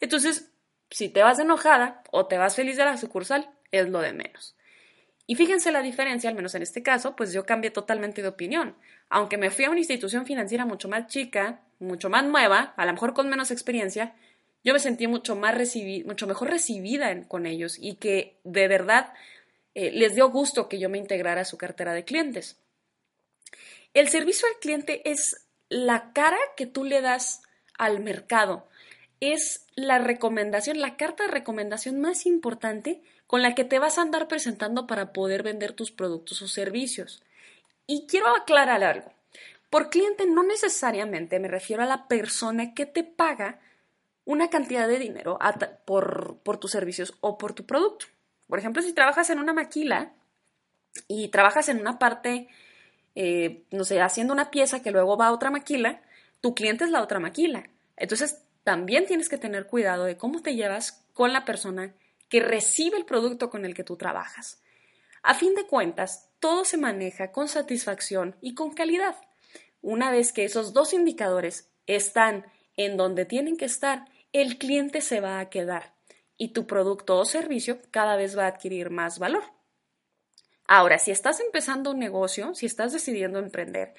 Entonces, 0.00 0.50
si 0.90 1.08
te 1.08 1.22
vas 1.22 1.38
enojada 1.38 2.02
o 2.10 2.26
te 2.26 2.38
vas 2.38 2.56
feliz 2.56 2.76
de 2.76 2.84
la 2.84 2.96
sucursal, 2.96 3.50
es 3.70 3.88
lo 3.88 4.00
de 4.00 4.12
menos. 4.12 4.56
Y 5.26 5.34
fíjense 5.34 5.72
la 5.72 5.82
diferencia, 5.82 6.30
al 6.30 6.36
menos 6.36 6.54
en 6.54 6.62
este 6.62 6.82
caso, 6.82 7.16
pues 7.16 7.32
yo 7.32 7.44
cambié 7.44 7.70
totalmente 7.70 8.22
de 8.22 8.28
opinión. 8.28 8.76
Aunque 9.08 9.38
me 9.38 9.50
fui 9.50 9.64
a 9.64 9.70
una 9.70 9.80
institución 9.80 10.24
financiera 10.24 10.64
mucho 10.64 10.88
más 10.88 11.08
chica, 11.08 11.62
mucho 11.80 12.08
más 12.08 12.24
nueva, 12.24 12.74
a 12.76 12.86
lo 12.86 12.92
mejor 12.92 13.12
con 13.12 13.28
menos 13.28 13.50
experiencia, 13.50 14.14
yo 14.66 14.72
me 14.72 14.80
sentí 14.80 15.06
mucho, 15.06 15.36
más 15.36 15.54
mucho 16.04 16.26
mejor 16.26 16.50
recibida 16.50 17.22
con 17.28 17.46
ellos 17.46 17.78
y 17.80 17.94
que 17.94 18.36
de 18.42 18.66
verdad 18.66 19.12
eh, 19.76 19.92
les 19.92 20.16
dio 20.16 20.28
gusto 20.28 20.68
que 20.68 20.80
yo 20.80 20.88
me 20.90 20.98
integrara 20.98 21.42
a 21.42 21.44
su 21.44 21.56
cartera 21.56 21.94
de 21.94 22.04
clientes. 22.04 22.56
El 23.94 24.08
servicio 24.08 24.48
al 24.48 24.58
cliente 24.58 25.08
es 25.08 25.46
la 25.68 26.12
cara 26.12 26.36
que 26.56 26.66
tú 26.66 26.82
le 26.82 27.00
das 27.00 27.42
al 27.78 28.00
mercado. 28.00 28.66
Es 29.20 29.64
la 29.76 29.98
recomendación, 29.98 30.80
la 30.80 30.96
carta 30.96 31.26
de 31.26 31.30
recomendación 31.30 32.00
más 32.00 32.26
importante 32.26 33.00
con 33.28 33.42
la 33.42 33.54
que 33.54 33.64
te 33.64 33.78
vas 33.78 33.98
a 33.98 34.02
andar 34.02 34.26
presentando 34.26 34.88
para 34.88 35.12
poder 35.12 35.44
vender 35.44 35.74
tus 35.74 35.92
productos 35.92 36.42
o 36.42 36.48
servicios. 36.48 37.22
Y 37.86 38.08
quiero 38.08 38.34
aclarar 38.34 38.82
algo. 38.82 39.12
Por 39.70 39.90
cliente 39.90 40.26
no 40.26 40.42
necesariamente 40.42 41.38
me 41.38 41.46
refiero 41.46 41.84
a 41.84 41.86
la 41.86 42.08
persona 42.08 42.74
que 42.74 42.84
te 42.84 43.04
paga 43.04 43.60
una 44.26 44.50
cantidad 44.50 44.86
de 44.86 44.98
dinero 44.98 45.38
por, 45.86 46.36
por 46.42 46.58
tus 46.58 46.72
servicios 46.72 47.14
o 47.20 47.38
por 47.38 47.54
tu 47.54 47.64
producto. 47.64 48.06
Por 48.46 48.58
ejemplo, 48.58 48.82
si 48.82 48.92
trabajas 48.92 49.30
en 49.30 49.38
una 49.38 49.54
maquila 49.54 50.12
y 51.08 51.28
trabajas 51.28 51.70
en 51.70 51.80
una 51.80 51.98
parte 51.98 52.48
eh, 53.18 53.64
no 53.70 53.84
sé, 53.84 54.02
haciendo 54.02 54.34
una 54.34 54.50
pieza 54.50 54.82
que 54.82 54.90
luego 54.90 55.16
va 55.16 55.28
a 55.28 55.32
otra 55.32 55.50
maquila, 55.50 56.02
tu 56.42 56.54
cliente 56.54 56.84
es 56.84 56.90
la 56.90 57.02
otra 57.02 57.18
maquila. 57.18 57.64
Entonces, 57.96 58.42
también 58.62 59.06
tienes 59.06 59.30
que 59.30 59.38
tener 59.38 59.66
cuidado 59.66 60.04
de 60.04 60.18
cómo 60.18 60.42
te 60.42 60.54
llevas 60.54 61.06
con 61.14 61.32
la 61.32 61.46
persona 61.46 61.94
que 62.28 62.40
recibe 62.40 62.98
el 62.98 63.06
producto 63.06 63.48
con 63.48 63.64
el 63.64 63.72
que 63.72 63.84
tú 63.84 63.96
trabajas. 63.96 64.62
A 65.22 65.32
fin 65.32 65.54
de 65.54 65.66
cuentas, 65.66 66.28
todo 66.40 66.66
se 66.66 66.76
maneja 66.76 67.32
con 67.32 67.48
satisfacción 67.48 68.36
y 68.42 68.54
con 68.54 68.74
calidad. 68.74 69.16
Una 69.80 70.10
vez 70.10 70.34
que 70.34 70.44
esos 70.44 70.74
dos 70.74 70.92
indicadores 70.92 71.70
están 71.86 72.44
en 72.76 72.98
donde 72.98 73.24
tienen 73.24 73.56
que 73.56 73.64
estar, 73.64 74.04
el 74.40 74.58
cliente 74.58 75.00
se 75.00 75.20
va 75.20 75.40
a 75.40 75.48
quedar 75.48 75.94
y 76.36 76.48
tu 76.48 76.66
producto 76.66 77.18
o 77.18 77.24
servicio 77.24 77.78
cada 77.90 78.16
vez 78.16 78.36
va 78.36 78.44
a 78.44 78.48
adquirir 78.48 78.90
más 78.90 79.18
valor. 79.18 79.44
Ahora, 80.66 80.98
si 80.98 81.10
estás 81.10 81.40
empezando 81.40 81.92
un 81.92 81.98
negocio, 81.98 82.54
si 82.54 82.66
estás 82.66 82.92
decidiendo 82.92 83.38
emprender, 83.38 83.94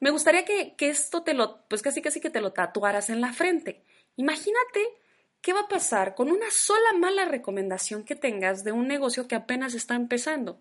me 0.00 0.10
gustaría 0.10 0.44
que, 0.44 0.74
esto 0.78 1.22
te 1.22 1.34
lo, 1.34 1.66
pues 1.68 1.82
casi 1.82 2.00
casi 2.00 2.20
que 2.20 2.30
te 2.30 2.40
lo 2.40 2.52
tatuaras 2.52 3.10
en 3.10 3.20
la 3.20 3.32
frente. 3.32 3.84
Imagínate 4.16 4.80
qué 5.40 5.52
va 5.52 5.60
a 5.60 5.68
pasar 5.68 6.14
con 6.14 6.30
una 6.30 6.50
sola 6.50 6.92
mala 6.94 7.24
recomendación 7.24 8.04
que 8.04 8.14
tengas 8.14 8.64
de 8.64 8.72
un 8.72 8.86
negocio 8.86 9.26
que 9.26 9.34
apenas 9.34 9.74
está 9.74 9.96
empezando. 9.96 10.60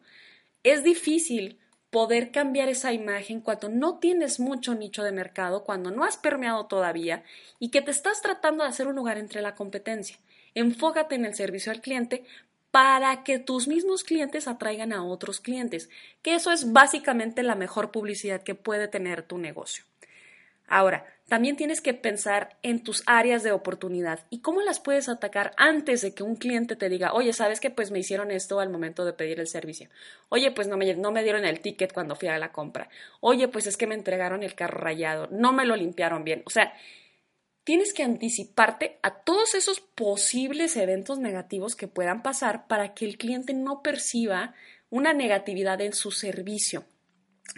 Es 0.64 0.84
difícil 0.84 1.60
poder 1.90 2.32
cambiar 2.32 2.70
esa 2.70 2.92
imagen 2.94 3.42
cuando 3.42 3.70
no 3.70 3.98
tienes 4.00 4.40
mucho 4.40 4.76
nicho 4.76 5.04
de 5.04 5.12
mercado, 5.12 5.64
cuando 5.64 5.92
no 5.92 6.04
has 6.04 6.18
permeado 6.18 6.66
todavía 6.66 7.24
y 7.60 7.70
que 7.70 7.82
te 7.82 7.92
estás 7.92 8.22
tratando 8.22 8.64
de 8.64 8.70
hacer 8.70 8.88
un 8.88 8.96
lugar 8.96 9.18
entre 9.18 9.42
la 9.42 9.56
competencia. 9.56 10.18
Enfócate 10.54 11.16
en 11.16 11.26
el 11.26 11.36
servicio 11.36 11.72
al 11.72 11.82
cliente 11.82 12.26
para 12.72 13.24
que 13.24 13.40
tus 13.40 13.68
mismos 13.68 14.04
clientes 14.04 14.48
atraigan 14.48 14.92
a 14.92 15.04
otros 15.04 15.40
clientes, 15.40 15.90
que 16.22 16.36
eso 16.36 16.52
es 16.52 16.74
básicamente 16.74 17.42
la 17.42 17.56
mejor 17.56 17.92
publicidad 17.92 18.44
que 18.44 18.56
puede 18.56 18.88
tener 18.88 19.24
tu 19.24 19.38
negocio. 19.38 19.84
Ahora, 20.68 21.06
también 21.28 21.58
tienes 21.58 21.82
que 21.82 21.94
pensar 21.94 22.58
en 22.64 22.82
tus 22.82 23.04
áreas 23.06 23.44
de 23.44 23.52
oportunidad 23.52 24.22
y 24.30 24.40
cómo 24.40 24.62
las 24.62 24.80
puedes 24.80 25.10
atacar 25.10 25.52
antes 25.58 26.02
de 26.02 26.14
que 26.14 26.24
un 26.24 26.38
cliente 26.38 26.78
te 26.78 26.88
diga, 26.88 27.14
oye, 27.14 27.34
¿sabes 27.34 27.60
que 27.60 27.70
pues 27.70 27.92
me 27.92 28.00
hicieron 28.00 28.32
esto 28.32 28.62
al 28.62 28.70
momento 28.70 29.04
de 29.04 29.12
pedir 29.12 29.40
el 29.40 29.48
servicio? 29.48 29.90
Oye, 30.30 30.52
pues 30.52 30.68
no 30.68 30.78
me, 30.78 30.96
no 30.96 31.12
me 31.12 31.24
dieron 31.24 31.44
el 31.44 31.60
ticket 31.60 31.92
cuando 31.92 32.16
fui 32.16 32.30
a 32.30 32.38
la 32.38 32.54
compra. 32.54 32.90
Oye, 33.20 33.50
pues 33.50 33.68
es 33.68 33.76
que 33.76 33.88
me 33.88 33.96
entregaron 33.96 34.42
el 34.42 34.56
carro 34.56 34.80
rayado, 34.80 35.28
no 35.30 35.52
me 35.52 35.66
lo 35.66 35.76
limpiaron 35.76 36.24
bien. 36.24 36.44
O 36.46 36.50
sea, 36.50 36.74
tienes 37.66 37.94
que 37.94 38.04
anticiparte 38.04 38.98
a 39.02 39.16
todos 39.24 39.54
esos 39.54 39.82
posibles 39.82 40.78
eventos 40.78 41.20
negativos 41.20 41.76
que 41.76 41.90
puedan 41.90 42.24
pasar 42.24 42.68
para 42.68 42.94
que 42.94 43.04
el 43.04 43.18
cliente 43.18 43.54
no 43.54 43.84
perciba 43.84 44.56
una 44.90 45.12
negatividad 45.12 45.82
en 45.82 45.92
su 45.92 46.12
servicio. 46.12 46.86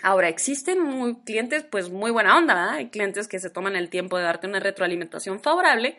Ahora, 0.01 0.29
existen 0.29 1.15
clientes 1.25 1.63
pues 1.63 1.89
muy 1.89 2.11
buena 2.11 2.37
onda, 2.37 2.53
¿verdad? 2.53 2.73
Hay 2.75 2.89
clientes 2.89 3.27
que 3.27 3.39
se 3.39 3.49
toman 3.49 3.75
el 3.75 3.89
tiempo 3.89 4.17
de 4.17 4.23
darte 4.23 4.47
una 4.47 4.59
retroalimentación 4.59 5.41
favorable 5.41 5.97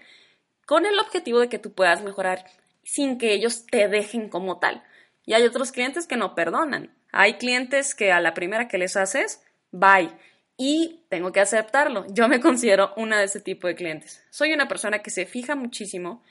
con 0.67 0.87
el 0.87 0.99
objetivo 0.99 1.41
de 1.41 1.49
que 1.49 1.59
tú 1.59 1.73
puedas 1.73 2.03
mejorar 2.03 2.45
sin 2.83 3.19
que 3.19 3.33
ellos 3.33 3.67
te 3.67 3.89
dejen 3.89 4.29
como 4.29 4.59
tal. 4.59 4.83
Y 5.27 5.35
hay 5.35 5.45
otros 5.45 5.73
clientes 5.73 6.07
que 6.07 6.17
no 6.17 6.35
perdonan. 6.35 6.95
Hay 7.13 7.35
clientes 7.35 7.95
que 7.95 8.13
a 8.13 8.21
la 8.21 8.35
primera 8.35 8.69
que 8.69 8.79
les 8.79 8.97
haces, 8.97 9.43
bye. 9.71 10.11
Y 10.57 11.05
tengo 11.09 11.33
que 11.33 11.41
aceptarlo. 11.41 12.07
Yo 12.11 12.29
me 12.29 12.41
considero 12.41 12.93
una 12.97 13.19
de 13.19 13.25
ese 13.25 13.41
tipo 13.41 13.67
de 13.67 13.75
clientes. 13.75 14.25
Soy 14.31 14.53
una 14.53 14.69
persona 14.69 15.01
que 15.01 15.11
se 15.11 15.27
fija 15.27 15.55
muchísimo 15.55 16.23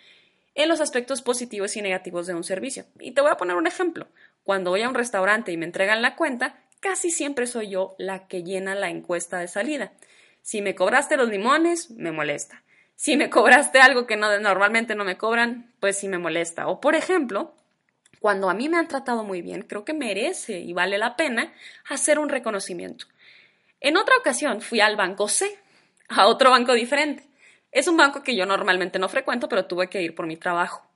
en 0.55 0.69
los 0.69 0.81
aspectos 0.81 1.21
positivos 1.21 1.75
y 1.77 1.81
negativos 1.81 2.27
de 2.27 2.35
un 2.35 2.43
servicio. 2.43 2.85
Y 2.99 3.11
te 3.11 3.21
voy 3.21 3.31
a 3.31 3.37
poner 3.37 3.55
un 3.55 3.67
ejemplo. 3.67 4.07
Cuando 4.43 4.71
voy 4.71 4.81
a 4.81 4.89
un 4.89 4.95
restaurante 4.95 5.51
y 5.51 5.57
me 5.57 5.65
entregan 5.65 6.01
la 6.01 6.15
cuenta, 6.15 6.59
casi 6.79 7.11
siempre 7.11 7.47
soy 7.47 7.69
yo 7.69 7.95
la 7.97 8.27
que 8.27 8.43
llena 8.43 8.75
la 8.75 8.89
encuesta 8.89 9.39
de 9.39 9.47
salida. 9.47 9.91
Si 10.41 10.61
me 10.61 10.75
cobraste 10.75 11.17
los 11.17 11.29
limones, 11.29 11.91
me 11.91 12.11
molesta. 12.11 12.63
Si 12.95 13.15
me 13.15 13.29
cobraste 13.29 13.79
algo 13.79 14.05
que 14.05 14.17
no, 14.17 14.39
normalmente 14.39 14.95
no 14.95 15.05
me 15.05 15.17
cobran, 15.17 15.71
pues 15.79 15.97
sí 15.97 16.07
me 16.07 16.17
molesta. 16.17 16.67
O 16.67 16.81
por 16.81 16.95
ejemplo, 16.95 17.53
cuando 18.19 18.49
a 18.49 18.53
mí 18.53 18.67
me 18.67 18.77
han 18.77 18.87
tratado 18.87 19.23
muy 19.23 19.41
bien, 19.41 19.61
creo 19.61 19.85
que 19.85 19.93
merece 19.93 20.59
y 20.59 20.73
vale 20.73 20.97
la 20.97 21.15
pena 21.15 21.53
hacer 21.89 22.19
un 22.19 22.29
reconocimiento. 22.29 23.05
En 23.79 23.95
otra 23.95 24.17
ocasión 24.17 24.59
fui 24.59 24.81
al 24.81 24.97
banco 24.97 25.29
C, 25.29 25.57
a 26.09 26.27
otro 26.27 26.51
banco 26.51 26.73
diferente. 26.73 27.23
Es 27.71 27.87
un 27.87 27.95
banco 27.95 28.23
que 28.23 28.35
yo 28.35 28.45
normalmente 28.45 28.99
no 28.99 29.07
frecuento, 29.07 29.47
pero 29.47 29.65
tuve 29.65 29.87
que 29.87 30.01
ir 30.01 30.15
por 30.15 30.27
mi 30.27 30.35
trabajo. 30.35 30.88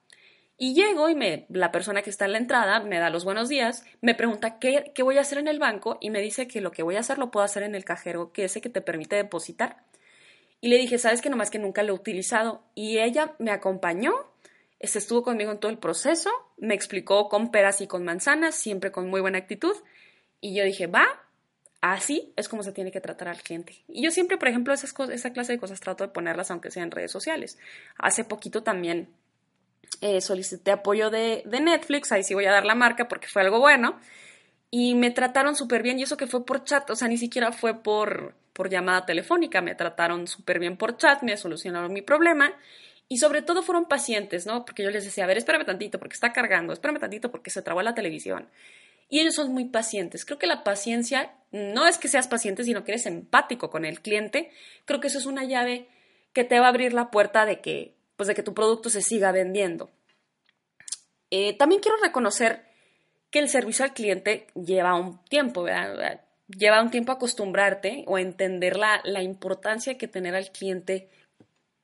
Y 0.63 0.75
llego 0.75 1.09
y 1.09 1.15
me, 1.15 1.45
la 1.49 1.73
persona 1.73 2.03
que 2.03 2.09
está 2.09 2.23
en 2.23 2.31
la 2.31 2.37
entrada 2.37 2.79
me 2.79 2.97
da 2.97 3.09
los 3.09 3.25
buenos 3.25 3.49
días, 3.49 3.83
me 3.99 4.15
pregunta 4.15 4.59
qué, 4.59 4.93
qué 4.95 5.03
voy 5.03 5.17
a 5.17 5.19
hacer 5.19 5.37
en 5.37 5.49
el 5.49 5.59
banco 5.59 5.97
y 5.99 6.09
me 6.09 6.21
dice 6.21 6.47
que 6.47 6.61
lo 6.61 6.71
que 6.71 6.83
voy 6.83 6.95
a 6.95 7.01
hacer 7.01 7.17
lo 7.17 7.31
puedo 7.31 7.43
hacer 7.43 7.63
en 7.63 7.75
el 7.75 7.83
cajero, 7.83 8.31
que 8.31 8.45
ese 8.45 8.61
que 8.61 8.69
te 8.69 8.79
permite 8.79 9.17
depositar. 9.17 9.83
Y 10.61 10.69
le 10.69 10.77
dije, 10.77 10.97
sabes 10.99 11.21
que 11.21 11.29
nomás 11.29 11.49
que 11.49 11.59
nunca 11.59 11.83
lo 11.83 11.91
he 11.91 11.95
utilizado. 11.97 12.63
Y 12.75 12.99
ella 12.99 13.35
me 13.39 13.51
acompañó, 13.51 14.13
estuvo 14.79 15.21
conmigo 15.21 15.51
en 15.51 15.59
todo 15.59 15.69
el 15.69 15.79
proceso, 15.79 16.29
me 16.55 16.75
explicó 16.75 17.27
con 17.27 17.51
peras 17.51 17.81
y 17.81 17.87
con 17.87 18.05
manzanas, 18.05 18.55
siempre 18.55 18.89
con 18.89 19.09
muy 19.09 19.19
buena 19.19 19.39
actitud. 19.39 19.75
Y 20.39 20.55
yo 20.55 20.63
dije, 20.63 20.87
va, 20.87 21.05
así 21.81 22.31
es 22.37 22.47
como 22.47 22.63
se 22.63 22.71
tiene 22.71 22.93
que 22.93 23.01
tratar 23.01 23.27
al 23.27 23.43
cliente. 23.43 23.83
Y 23.89 24.01
yo 24.01 24.11
siempre, 24.11 24.37
por 24.37 24.47
ejemplo, 24.47 24.73
esas 24.73 24.93
esa 25.11 25.33
clase 25.33 25.51
de 25.51 25.59
cosas 25.59 25.81
trato 25.81 26.05
de 26.05 26.13
ponerlas 26.13 26.51
aunque 26.51 26.71
sea 26.71 26.83
en 26.83 26.91
redes 26.91 27.11
sociales. 27.11 27.59
Hace 27.97 28.23
poquito 28.23 28.63
también 28.63 29.09
eh, 30.01 30.21
solicité 30.21 30.71
apoyo 30.71 31.09
de, 31.09 31.43
Netflix, 31.45 32.11
ahí 32.11 32.23
sí 32.23 32.33
voy 32.33 32.45
a 32.45 32.51
dar 32.51 32.65
la 32.65 32.75
marca 32.75 33.07
porque 33.07 33.27
fue 33.27 33.41
algo 33.41 33.59
bueno, 33.59 33.99
y 34.69 34.95
me 34.95 35.11
trataron 35.11 35.55
súper 35.55 35.83
bien, 35.83 35.99
y 35.99 36.03
eso 36.03 36.17
que 36.17 36.27
fue 36.27 36.45
por 36.45 36.63
chat, 36.63 36.89
o 36.89 36.95
sea, 36.95 37.07
ni 37.07 37.17
siquiera 37.17 37.51
fue 37.51 37.81
por, 37.81 38.35
por 38.53 38.69
llamada 38.69 39.05
telefónica, 39.05 39.61
me 39.61 39.75
trataron 39.75 40.27
súper 40.27 40.59
bien 40.59 40.77
por 40.77 40.97
chat, 40.97 41.21
me 41.23 41.37
solucionaron 41.37 41.93
mi 41.93 42.01
problema, 42.01 42.53
y 43.07 43.17
sobre 43.17 43.41
todo 43.41 43.61
fueron 43.61 43.85
pacientes, 43.85 44.45
¿no? 44.45 44.65
Porque 44.65 44.83
yo 44.83 44.89
les 44.89 45.03
decía, 45.03 45.25
a 45.25 45.27
ver, 45.27 45.37
espérame 45.37 45.65
tantito 45.65 45.99
porque 45.99 46.13
está 46.13 46.33
cargando, 46.33 46.73
espérame 46.73 46.99
tantito 46.99 47.29
porque 47.29 47.51
se 47.51 47.61
trabó 47.61 47.81
la 47.81 47.93
televisión. 47.93 48.49
Y 49.09 49.19
ellos 49.19 49.35
son 49.35 49.53
muy 49.53 49.65
pacientes. 49.65 50.25
Creo 50.25 50.39
que 50.39 50.47
la 50.47 50.63
paciencia 50.63 51.33
no 51.51 51.85
es 51.85 51.99
que 51.99 52.07
seas 52.07 52.27
paciente, 52.27 52.63
sino 52.63 52.83
que 52.83 52.93
eres 52.93 53.05
empático 53.05 53.69
con 53.69 53.85
el 53.85 54.01
cliente. 54.01 54.49
Creo 54.85 54.99
que 54.99 55.07
eso 55.07 55.19
es 55.19 55.27
una 55.27 55.43
llave 55.43 55.87
que 56.33 56.43
te 56.43 56.59
va 56.59 56.65
a 56.65 56.69
abrir 56.69 56.93
la 56.93 57.11
puerta 57.11 57.45
de 57.45 57.61
que 57.61 57.93
pues 58.23 58.29
de 58.29 58.35
que 58.35 58.43
tu 58.43 58.53
producto 58.53 58.89
se 58.89 59.01
siga 59.01 59.33
vendiendo. 59.33 59.91
Eh, 61.29 61.57
también 61.57 61.81
quiero 61.81 61.97
reconocer 62.01 62.63
que 63.29 63.39
el 63.39 63.49
servicio 63.49 63.83
al 63.83 63.93
cliente 63.93 64.47
lleva 64.55 64.95
un 64.95 65.21
tiempo, 65.25 65.65
Lleva 66.47 66.81
un 66.81 66.89
tiempo 66.89 67.11
acostumbrarte 67.11 68.05
o 68.07 68.17
entender 68.17 68.77
la, 68.77 69.21
importancia 69.21 69.97
que 69.97 70.07
tener 70.07 70.35
al 70.35 70.51
cliente, 70.53 71.09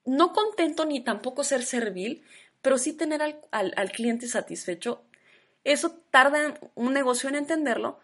no 0.06 0.32
contento 0.32 0.86
ni 0.86 1.04
tampoco 1.04 1.44
ser 1.44 1.64
servil, 1.64 2.24
pero 2.62 2.78
sí 2.78 2.94
tener 2.94 3.22
al, 3.22 3.42
al 3.52 3.92
cliente 3.92 4.28
satisfecho. 4.28 5.02
Eso 5.66 5.92
tarda 6.10 6.58
un 6.76 6.94
negocio 6.94 7.28
en 7.28 7.36
entenderlo, 7.36 8.00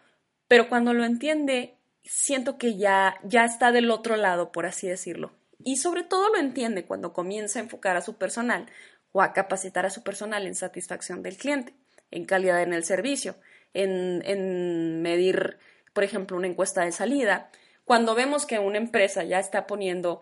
pero 0.46 0.68
cuando 0.68 0.92
lo 0.92 1.06
entiende, 1.06 1.76
siento 2.04 2.58
que 2.58 2.76
ya, 2.76 3.18
ya 3.24 3.46
está 3.46 3.72
del 3.72 3.90
otro 3.90 4.16
lado, 4.16 4.52
por 4.52 4.66
así 4.66 4.86
decirlo. 4.88 5.32
Y 5.64 5.76
sobre 5.76 6.02
todo 6.02 6.28
lo 6.28 6.38
entiende 6.38 6.84
cuando 6.84 7.12
comienza 7.12 7.58
a 7.58 7.62
enfocar 7.62 7.96
a 7.96 8.02
su 8.02 8.14
personal 8.14 8.66
o 9.12 9.22
a 9.22 9.32
capacitar 9.32 9.86
a 9.86 9.90
su 9.90 10.02
personal 10.02 10.46
en 10.46 10.54
satisfacción 10.54 11.22
del 11.22 11.36
cliente, 11.36 11.74
en 12.10 12.24
calidad 12.24 12.62
en 12.62 12.72
el 12.72 12.84
servicio, 12.84 13.36
en, 13.74 14.22
en 14.26 15.02
medir, 15.02 15.58
por 15.92 16.04
ejemplo, 16.04 16.36
una 16.36 16.46
encuesta 16.46 16.84
de 16.84 16.92
salida. 16.92 17.50
Cuando 17.84 18.14
vemos 18.14 18.46
que 18.46 18.58
una 18.58 18.78
empresa 18.78 19.24
ya 19.24 19.38
está 19.38 19.66
poniendo, 19.66 20.20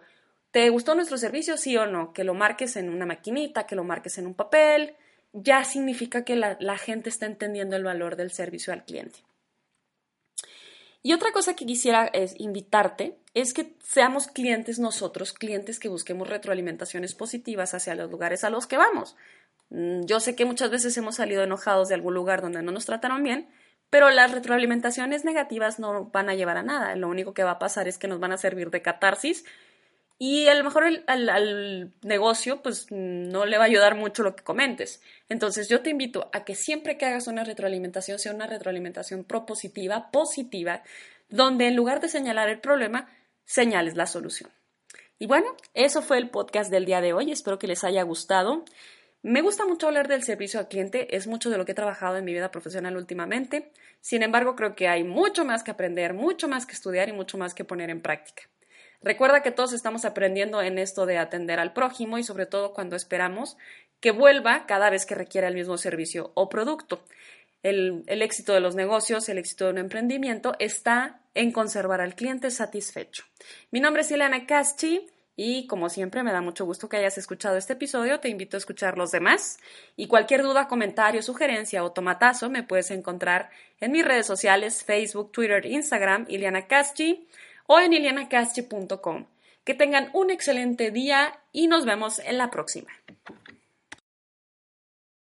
¿te 0.50 0.68
gustó 0.68 0.94
nuestro 0.94 1.18
servicio? 1.18 1.56
Sí 1.56 1.76
o 1.76 1.86
no, 1.86 2.12
que 2.12 2.24
lo 2.24 2.34
marques 2.34 2.76
en 2.76 2.88
una 2.88 3.06
maquinita, 3.06 3.66
que 3.66 3.74
lo 3.74 3.84
marques 3.84 4.18
en 4.18 4.26
un 4.26 4.34
papel, 4.34 4.94
ya 5.32 5.64
significa 5.64 6.24
que 6.24 6.36
la, 6.36 6.56
la 6.60 6.78
gente 6.78 7.08
está 7.08 7.26
entendiendo 7.26 7.74
el 7.74 7.82
valor 7.82 8.14
del 8.14 8.30
servicio 8.30 8.72
al 8.72 8.84
cliente. 8.84 9.23
Y 11.06 11.12
otra 11.12 11.32
cosa 11.32 11.54
que 11.54 11.66
quisiera 11.66 12.06
es 12.06 12.34
invitarte 12.40 13.18
es 13.34 13.52
que 13.52 13.76
seamos 13.84 14.26
clientes 14.26 14.78
nosotros, 14.78 15.34
clientes 15.34 15.78
que 15.78 15.90
busquemos 15.90 16.30
retroalimentaciones 16.30 17.14
positivas 17.14 17.74
hacia 17.74 17.94
los 17.94 18.10
lugares 18.10 18.42
a 18.42 18.48
los 18.48 18.66
que 18.66 18.78
vamos. 18.78 19.14
Mm, 19.68 20.06
yo 20.06 20.18
sé 20.18 20.34
que 20.34 20.46
muchas 20.46 20.70
veces 20.70 20.96
hemos 20.96 21.16
salido 21.16 21.42
enojados 21.42 21.88
de 21.88 21.94
algún 21.96 22.14
lugar 22.14 22.40
donde 22.40 22.62
no 22.62 22.72
nos 22.72 22.86
trataron 22.86 23.22
bien, 23.22 23.50
pero 23.90 24.08
las 24.08 24.32
retroalimentaciones 24.32 25.26
negativas 25.26 25.78
no 25.78 26.06
van 26.06 26.30
a 26.30 26.34
llevar 26.34 26.56
a 26.56 26.62
nada. 26.62 26.96
Lo 26.96 27.08
único 27.08 27.34
que 27.34 27.44
va 27.44 27.50
a 27.50 27.58
pasar 27.58 27.86
es 27.86 27.98
que 27.98 28.08
nos 28.08 28.18
van 28.18 28.32
a 28.32 28.38
servir 28.38 28.70
de 28.70 28.80
catarsis 28.80 29.44
y 30.26 30.48
a 30.48 30.54
lo 30.54 30.64
mejor 30.64 30.84
al, 31.06 31.92
negocio 32.00 32.62
pues 32.62 32.86
no 32.90 33.44
le 33.44 33.58
va 33.58 33.64
a 33.64 33.66
ayudar 33.66 33.94
mucho 33.94 34.22
lo 34.22 34.34
que 34.34 34.42
comentes. 34.42 35.02
Entonces 35.28 35.68
yo 35.68 35.82
te 35.82 35.90
invito 35.90 36.30
a 36.32 36.46
que 36.46 36.54
siempre 36.54 36.96
que 36.96 37.04
hagas 37.04 37.26
una 37.26 37.44
retroalimentación 37.44 38.18
sea 38.18 38.32
una 38.32 38.46
retroalimentación 38.46 39.24
propositiva, 39.24 40.10
positiva, 40.10 40.82
donde 41.28 41.66
en 41.66 41.76
lugar 41.76 42.00
de 42.00 42.08
señalar 42.08 42.48
el 42.48 42.58
problema, 42.58 43.06
señales 43.44 43.96
la 43.96 44.06
solución. 44.06 44.48
Y 45.18 45.26
bueno, 45.26 45.54
eso 45.74 46.00
fue 46.00 46.16
el 46.16 46.30
podcast 46.30 46.70
del 46.70 46.86
día 46.86 47.02
de 47.02 47.12
hoy. 47.12 47.30
Espero 47.30 47.58
que 47.58 47.66
les 47.66 47.84
haya 47.84 48.02
gustado. 48.02 48.64
Me 49.20 49.42
gusta 49.42 49.66
mucho 49.66 49.88
hablar 49.88 50.08
del 50.08 50.22
servicio 50.22 50.58
al 50.58 50.68
cliente, 50.68 51.14
es 51.14 51.26
mucho 51.26 51.50
de 51.50 51.58
lo 51.58 51.66
que 51.66 51.72
he 51.72 51.74
trabajado 51.74 52.16
en 52.16 52.24
mi 52.24 52.32
vida 52.32 52.50
profesional 52.50 52.96
últimamente. 52.96 53.72
Sin 54.00 54.22
embargo, 54.22 54.56
creo 54.56 54.74
que 54.74 54.88
hay 54.88 55.04
mucho 55.04 55.44
más 55.44 55.62
que 55.62 55.70
aprender, 55.70 56.14
mucho 56.14 56.48
más 56.48 56.64
que 56.64 56.72
estudiar 56.72 57.10
y 57.10 57.12
mucho 57.12 57.36
más 57.36 57.52
que 57.52 57.64
poner 57.64 57.90
en 57.90 58.00
práctica. 58.00 58.44
Recuerda 59.02 59.42
que 59.42 59.50
todos 59.50 59.72
estamos 59.72 60.04
aprendiendo 60.04 60.62
en 60.62 60.78
esto 60.78 61.06
de 61.06 61.18
atender 61.18 61.60
al 61.60 61.72
prójimo 61.72 62.18
y 62.18 62.24
sobre 62.24 62.46
todo 62.46 62.72
cuando 62.72 62.96
esperamos 62.96 63.56
que 64.00 64.10
vuelva 64.10 64.66
cada 64.66 64.90
vez 64.90 65.06
que 65.06 65.14
requiera 65.14 65.48
el 65.48 65.54
mismo 65.54 65.78
servicio 65.78 66.30
o 66.34 66.48
producto. 66.48 67.02
El, 67.62 68.04
éxito 68.06 68.52
de 68.52 68.60
los 68.60 68.74
negocios, 68.74 69.26
el 69.30 69.38
éxito 69.38 69.64
de 69.64 69.70
un 69.70 69.78
emprendimiento 69.78 70.54
está 70.58 71.22
en 71.32 71.50
conservar 71.50 72.02
al 72.02 72.14
cliente 72.14 72.50
satisfecho. 72.50 73.24
Mi 73.70 73.80
nombre 73.80 74.02
es 74.02 74.10
Ileana 74.10 74.46
Caschi 74.46 75.06
y 75.36 75.66
como 75.66 75.88
siempre 75.88 76.22
me 76.22 76.32
da 76.32 76.42
mucho 76.42 76.66
gusto 76.66 76.90
que 76.90 76.98
hayas 76.98 77.16
escuchado 77.16 77.56
este 77.56 77.72
episodio, 77.72 78.20
te 78.20 78.28
invito 78.28 78.56
a 78.56 78.58
escuchar 78.58 78.98
los 78.98 79.10
demás 79.10 79.58
y 79.96 80.06
cualquier 80.06 80.42
duda, 80.42 80.68
comentario, 80.68 81.22
sugerencia 81.22 81.82
o 81.82 81.92
tomatazo 81.92 82.50
me 82.50 82.62
puedes 82.62 82.90
encontrar 82.90 83.48
en 83.80 83.92
mis 83.92 84.04
redes 84.04 84.26
sociales 84.26 84.84
Facebook, 84.84 85.32
Twitter, 85.32 85.64
Instagram, 85.64 86.26
Ileana 86.28 86.66
Caschi 86.66 87.26
o 87.66 87.78
en 87.78 87.92
ilianacaschi.com. 87.92 89.26
Que 89.64 89.74
tengan 89.74 90.10
un 90.12 90.30
excelente 90.30 90.90
día 90.90 91.40
y 91.52 91.68
nos 91.68 91.86
vemos 91.86 92.18
en 92.18 92.36
la 92.36 92.50
próxima. 92.50 92.90